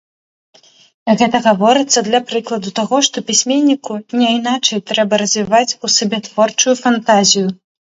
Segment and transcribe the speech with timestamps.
[1.19, 7.47] Гэта гаворыцца для прыкладу таго, што пісьменніку няйначай трэба развіваць у сабе творчую фантазію.